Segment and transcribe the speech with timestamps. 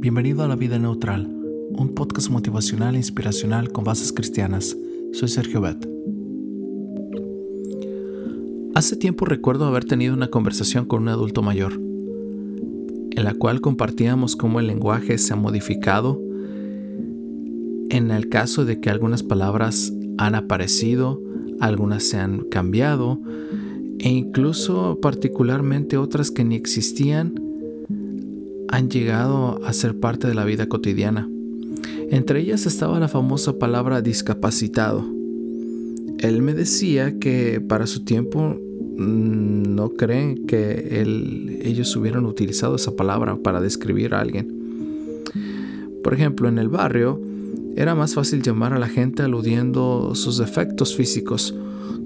[0.00, 1.26] Bienvenido a La Vida Neutral,
[1.72, 4.74] un podcast motivacional e inspiracional con bases cristianas.
[5.12, 5.86] Soy Sergio Bet.
[8.74, 14.36] Hace tiempo recuerdo haber tenido una conversación con un adulto mayor, en la cual compartíamos
[14.36, 16.18] cómo el lenguaje se ha modificado
[17.90, 21.20] en el caso de que algunas palabras han aparecido,
[21.60, 23.20] algunas se han cambiado
[23.98, 27.49] e incluso particularmente otras que ni existían
[28.70, 31.28] han llegado a ser parte de la vida cotidiana.
[32.10, 35.04] Entre ellas estaba la famosa palabra discapacitado.
[36.18, 38.56] Él me decía que para su tiempo
[38.96, 41.02] mm, no creen que
[41.62, 44.56] ellos hubieran utilizado esa palabra para describir a alguien.
[46.02, 47.20] Por ejemplo, en el barrio
[47.76, 51.54] era más fácil llamar a la gente aludiendo sus defectos físicos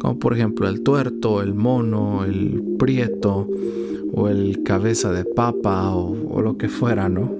[0.05, 3.48] como por ejemplo el tuerto, el mono, el prieto
[4.16, 7.32] o el cabeza de papa o, lo que fuera, ¿no?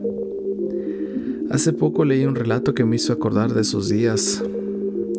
[1.51, 4.43] Hace poco leí un relato que me hizo acordar de esos días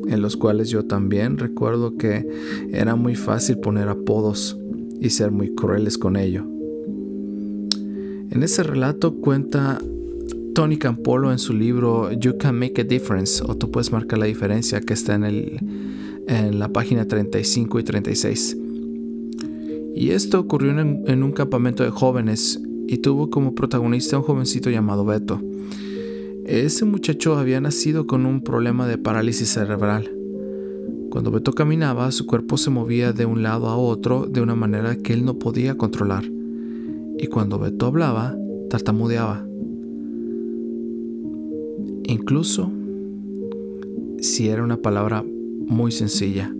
[0.07, 2.27] en los cuales yo también recuerdo que
[2.71, 4.57] era muy fácil poner apodos
[4.99, 6.43] y ser muy crueles con ello.
[8.31, 9.79] En ese relato cuenta
[10.53, 14.25] Tony Campolo en su libro You Can Make a Difference o tú puedes marcar la
[14.25, 15.59] diferencia que está en el
[16.27, 18.57] en la página 35 y 36.
[19.95, 25.05] Y esto ocurrió en, un campamento de jóvenes y tuvo como protagonista un jovencito llamado
[25.05, 25.41] Beto.
[26.45, 30.11] Ese muchacho había nacido con un problema de parálisis cerebral.
[31.09, 34.97] Cuando Beto caminaba, su cuerpo se movía de un lado a otro de una manera
[34.97, 36.25] que él no podía controlar.
[37.17, 38.35] Y cuando Beto hablaba,
[38.69, 39.47] tartamudeaba.
[42.03, 42.69] Incluso
[44.19, 45.23] si era una palabra
[45.67, 46.53] muy sencilla.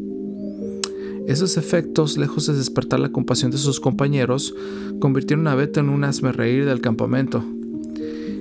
[1.28, 4.54] Esos efectos, lejos de despertar la compasión de sus compañeros,
[5.00, 7.44] convirtieron a Beto en un asme reír del campamento.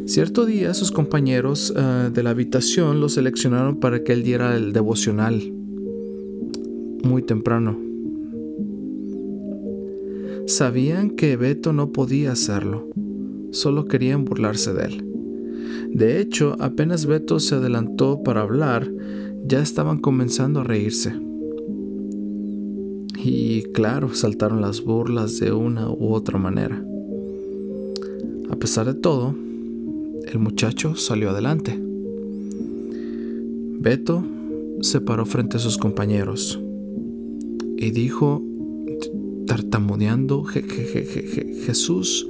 [0.07, 4.75] Cierto día sus compañeros eh, de la habitación lo seleccionaron para que él diera el
[4.75, 5.51] devocional
[7.03, 7.79] muy temprano.
[10.47, 12.91] Sabían que Beto no podía hacerlo,
[13.51, 15.11] solo querían burlarse de él.
[15.91, 18.91] De hecho, apenas Beto se adelantó para hablar,
[19.47, 21.24] ya estaban comenzando a reírse.
[23.27, 26.85] Y claro, saltaron las burlas de una u otra manera.
[28.51, 29.35] A pesar de todo,
[30.31, 31.75] el muchacho salió adelante.
[33.81, 34.23] Beto
[34.83, 36.61] se paró frente a sus compañeros
[37.79, 38.43] y dijo,
[39.47, 42.29] tartamudeando, Jesús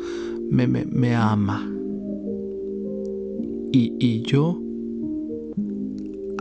[0.48, 1.68] me, me, ama.
[3.72, 4.60] Y, y yo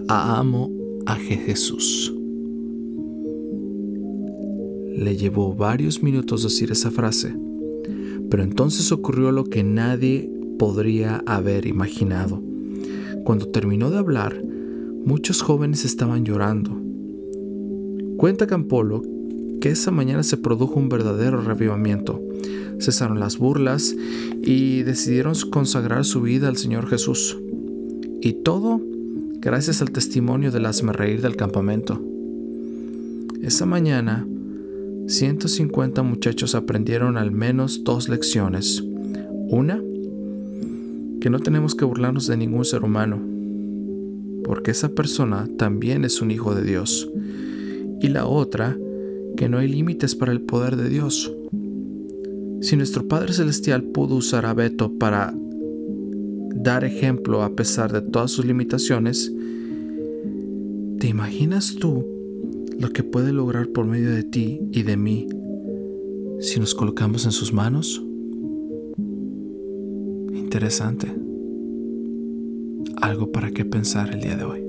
[0.07, 0.69] amo
[1.07, 2.12] a Jesús.
[4.95, 7.35] Le llevó varios minutos decir esa frase,
[8.29, 12.41] pero entonces ocurrió lo que nadie podría haber imaginado.
[13.23, 14.41] Cuando terminó de hablar,
[15.05, 16.79] muchos jóvenes estaban llorando.
[18.17, 19.01] Cuenta Campolo
[19.59, 22.21] que esa mañana se produjo un verdadero revivamiento.
[22.79, 23.95] Cesaron las burlas
[24.41, 27.37] y decidieron consagrar su vida al Señor Jesús.
[28.21, 28.81] Y todo
[29.39, 32.01] gracias al testimonio del reír del campamento.
[33.41, 34.25] Esa mañana,
[35.07, 38.81] 150 muchachos aprendieron al menos dos lecciones.
[39.49, 39.81] Una,
[41.19, 43.21] que no tenemos que burlarnos de ningún ser humano,
[44.45, 47.09] porque esa persona también es un hijo de Dios.
[48.01, 48.77] Y la otra,
[49.35, 51.33] que no hay límites para el poder de Dios.
[52.61, 55.33] Si nuestro Padre Celestial pudo usar a Beto para
[56.55, 59.33] dar ejemplo a pesar de todas sus limitaciones,
[60.99, 62.12] ¿te imaginas tú
[62.79, 65.27] lo que puede lograr por medio de ti y de mí
[66.39, 68.03] si nos colocamos en sus manos?
[70.33, 71.13] Interesante.
[73.01, 74.63] Algo para qué pensar el día de hoy.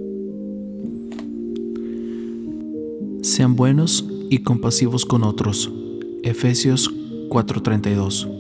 [3.23, 5.73] Sean buenos y compasivos con otros.
[6.23, 6.91] Efesios
[7.29, 8.35] 4:32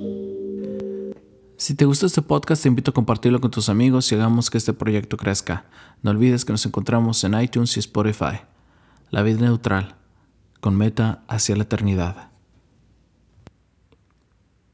[1.57, 4.59] si te gustó este podcast, te invito a compartirlo con tus amigos y hagamos que
[4.59, 5.65] este proyecto crezca.
[6.03, 8.41] No olvides que nos encontramos en iTunes y Spotify.
[9.15, 9.95] La vida neutral,
[10.61, 12.33] con meta hacia la eternidad.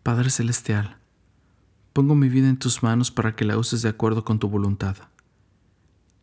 [0.03, 0.97] Padre Celestial,
[1.93, 4.97] pongo mi vida en tus manos para que la uses de acuerdo con tu voluntad.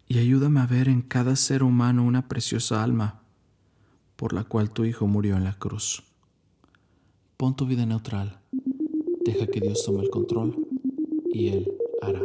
[0.07, 3.21] Y ayúdame a ver en cada ser humano una preciosa alma
[4.15, 6.01] por la cual tu Hijo murió en la cruz.
[7.37, 8.39] Pon tu vida neutral
[9.25, 10.55] Deja que Dios tome el control
[11.31, 11.71] y Él
[12.01, 12.23] hará.